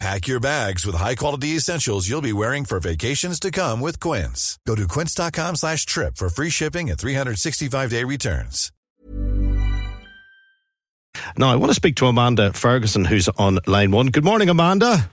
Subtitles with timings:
[0.00, 4.58] Pack your bags with high-quality essentials you'll be wearing for vacations to come with Quince.
[4.66, 8.72] Go to quince.com slash trip for free shipping and 365-day returns.
[11.36, 14.06] Now, I want to speak to Amanda Ferguson, who's on line one.
[14.06, 15.10] Good morning, Amanda.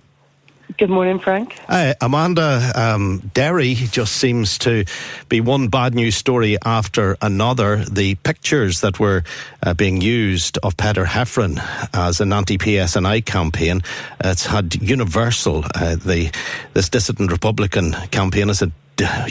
[0.78, 1.58] Good morning, Frank.
[1.68, 4.86] Uh, Amanda, um, Derry just seems to
[5.28, 7.78] be one bad news story after another.
[7.78, 9.24] The pictures that were
[9.64, 11.60] uh, being used of Peter Heffernan
[11.96, 13.82] as an anti-PSNI campaign,
[14.24, 16.32] it's had universal, uh, the
[16.74, 18.72] this dissident Republican campaign has had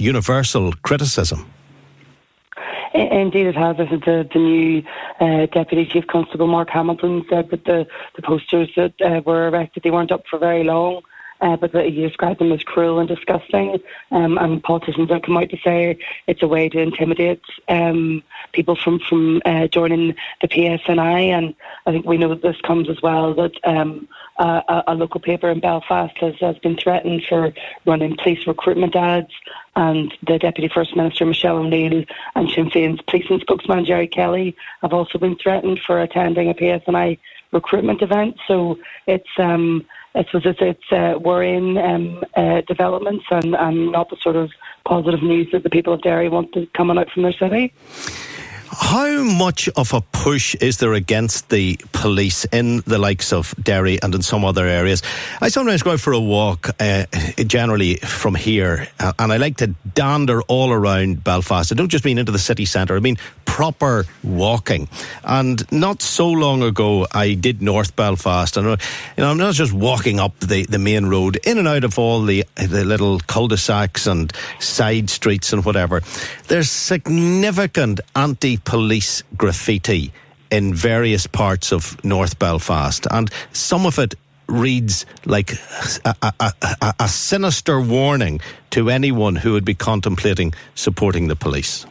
[0.01, 1.49] universal criticism.
[2.93, 3.77] Indeed, it has.
[3.77, 4.83] The, the new
[5.21, 7.87] uh, Deputy Chief Constable Mark Hamilton said that the,
[8.17, 11.03] the posters that uh, were erected they weren't up for very long
[11.41, 13.79] uh, but that he described them as cruel and disgusting.
[14.11, 18.77] Um, and politicians have come out to say it's a way to intimidate um, people
[18.77, 21.29] from from uh, joining the PSNI.
[21.29, 21.55] And
[21.87, 23.53] I think we know that this comes as well that.
[23.65, 27.53] Um, a, a local paper in Belfast has, has been threatened for
[27.87, 29.33] running police recruitment ads,
[29.75, 34.93] and the Deputy First Minister Michelle O'Neill and Sinn Féin's policing spokesman Gerry Kelly have
[34.93, 37.19] also been threatened for attending a PSNI
[37.57, 38.37] recruitment event.
[38.49, 38.77] So
[39.07, 44.17] it's um, I suppose it's, it's uh, worrying um, uh, developments and, and not the
[44.23, 44.51] sort of
[44.87, 47.75] positive news that the people of Derry want to coming out from their city.
[48.79, 54.01] How much of a push is there against the police in the likes of Derry
[54.03, 55.03] and in some other areas?
[55.41, 57.05] I sometimes go out for a walk, uh,
[57.47, 61.73] generally from here, uh, and I like to dander all around Belfast.
[61.73, 63.19] I don't just mean into the city centre, I mean
[63.57, 64.87] proper walking.
[65.25, 68.77] And not so long ago, I did North Belfast, and uh,
[69.17, 71.99] you know, I'm not just walking up the, the main road, in and out of
[71.99, 74.31] all the, the little cul-de-sacs and
[74.61, 76.03] side streets and whatever.
[76.49, 80.13] There's significant anti police graffiti
[80.51, 84.17] in various parts of North Belfast, and some of it
[84.49, 85.53] reads like
[86.05, 86.53] a, a,
[86.83, 88.39] a, a, sinister warning
[88.69, 91.87] to anyone who would be contemplating supporting the police.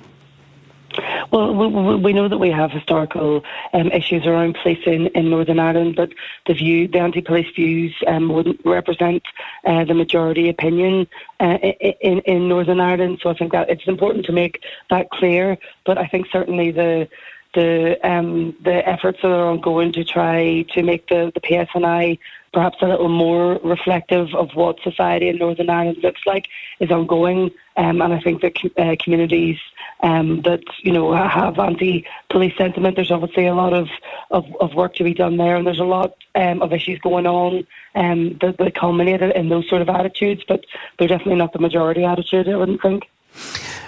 [1.32, 3.44] Well, we, we know that we have historical
[3.74, 6.12] um, issues around policing in Northern Ireland, but
[6.46, 9.24] the view, the anti-police views, um, wouldn't represent
[9.66, 11.08] uh, the majority opinion
[11.40, 11.58] uh,
[12.02, 13.20] in, in Northern Ireland.
[13.22, 15.58] So I think that it's important to make that clear.
[15.86, 17.08] But I think certainly the
[17.56, 22.20] the um, the efforts that are ongoing to try to make the, the PSNI
[22.54, 26.48] perhaps a little more reflective of what society in Northern Ireland looks like
[26.80, 27.52] is ongoing.
[27.76, 29.60] Um, and I think that uh, communities
[30.02, 33.90] um, that you know have anti-police sentiment, there's obviously a lot of,
[34.32, 37.28] of, of, work to be done there, and there's a lot um, of issues going
[37.28, 40.44] on um, that, that culminate in those sort of attitudes.
[40.48, 40.66] But
[40.98, 43.10] they're definitely not the majority attitude, I wouldn't think.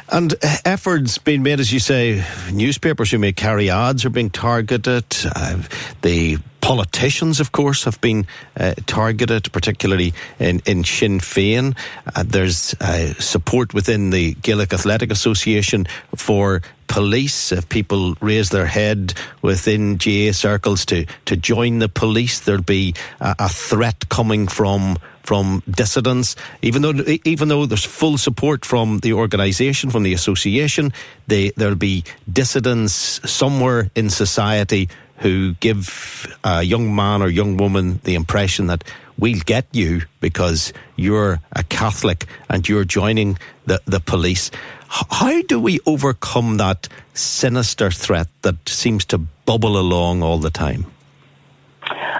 [0.10, 5.06] And efforts being made, as you say, newspapers who may carry ads are being targeted.
[5.36, 5.62] Uh,
[6.02, 8.26] the politicians, of course, have been
[8.58, 11.78] uh, targeted, particularly in, in Sinn Féin.
[12.16, 17.52] Uh, there's uh, support within the Gaelic Athletic Association for police.
[17.52, 22.96] If people raise their head within GAA circles to, to join the police, there'll be
[23.20, 26.38] a, a threat coming from from dissidents.
[26.62, 26.94] Even though
[27.26, 30.94] even though there's full support from the organisation, from the association,
[31.28, 34.88] they, there'll be dissidents somewhere in society
[35.18, 38.84] who give a young man or young woman the impression that
[39.18, 44.50] we'll get you because you're a Catholic and you're joining the, the police.
[44.88, 50.86] How do we overcome that sinister threat that seems to bubble along all the time?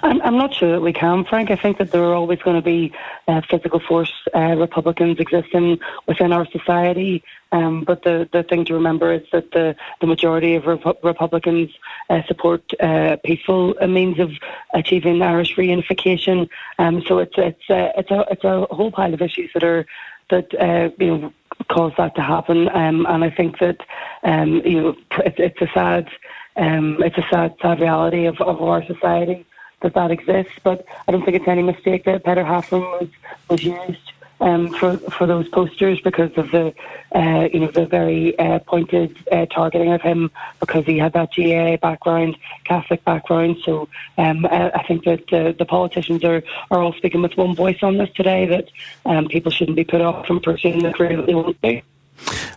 [0.08, 1.52] I'm, I'm not sure that we can, Frank.
[1.52, 2.94] I think that there are always going to be
[3.28, 7.24] uh, physical force uh, Republicans existing within our society.
[7.52, 11.72] Um, but the, the thing to remember is that the, the majority of Rep- Republicans
[12.10, 14.32] uh, support uh, peaceful means of
[14.74, 16.50] achieving Irish reunification.
[16.80, 19.86] Um, so it's it's uh, it's a it's a whole pile of issues that are
[20.30, 21.34] that uh, you know
[21.70, 22.70] caused that to happen.
[22.70, 23.82] Um, and I think that
[24.24, 24.96] um, you know
[25.26, 26.08] it, it's a sad
[26.56, 29.46] um, it's a sad sad reality of, of our society
[29.82, 30.54] that that exists.
[30.64, 33.10] But I don't think it's any mistake that Peter Heffron was
[33.50, 36.74] was used um, for for those posters because of the
[37.16, 41.30] uh, you know the very uh, pointed uh, targeting of him because he had that
[41.36, 43.58] GAA background, Catholic background.
[43.64, 43.88] So
[44.18, 47.98] um, I, I, think that the politicians are, are all speaking with one voice on
[47.98, 48.46] this today.
[48.46, 48.70] That
[49.06, 51.82] um, people shouldn't be put off from pursuing the career that they want to.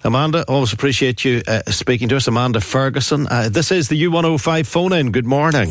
[0.02, 2.26] Amanda, always appreciate you uh, speaking to us.
[2.26, 3.26] Amanda Ferguson.
[3.28, 5.12] Uh, this is the U105 phone in.
[5.12, 5.70] Good morning.